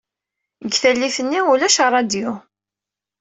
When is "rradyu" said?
1.87-2.29